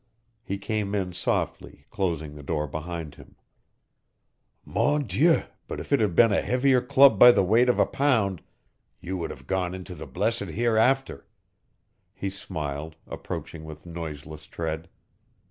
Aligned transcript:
He 0.43 0.57
came 0.57 0.95
in 0.95 1.13
softly, 1.13 1.85
closing 1.91 2.33
the 2.33 2.41
door 2.41 2.65
behind 2.65 3.13
him. 3.13 3.35
"Mon 4.65 5.03
Dieu, 5.03 5.43
but 5.67 5.79
if 5.79 5.93
it 5.93 5.99
had 5.99 6.15
been 6.15 6.31
a 6.31 6.41
heavier 6.41 6.81
club 6.81 7.19
by 7.19 7.31
the 7.31 7.43
weight 7.43 7.69
of 7.69 7.77
a 7.77 7.85
pound 7.85 8.41
you 8.99 9.15
would 9.17 9.29
have 9.29 9.45
gone 9.45 9.75
into 9.75 9.93
the 9.93 10.07
blessed 10.07 10.39
hereafter," 10.57 11.27
he 12.15 12.31
smiled, 12.31 12.95
approaching 13.05 13.63
with 13.63 13.85
noiseless 13.85 14.47
tread. 14.47 14.89